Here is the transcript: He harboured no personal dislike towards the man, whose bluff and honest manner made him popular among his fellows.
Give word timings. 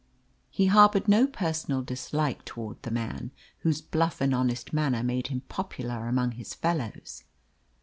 He 0.49 0.65
harboured 0.65 1.07
no 1.07 1.27
personal 1.27 1.83
dislike 1.83 2.43
towards 2.43 2.79
the 2.81 2.89
man, 2.89 3.29
whose 3.59 3.83
bluff 3.83 4.19
and 4.19 4.33
honest 4.33 4.73
manner 4.73 5.03
made 5.03 5.27
him 5.27 5.41
popular 5.41 6.07
among 6.07 6.31
his 6.31 6.55
fellows. 6.55 7.23